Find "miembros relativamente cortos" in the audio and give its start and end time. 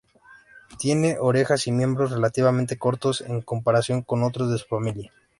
1.71-3.21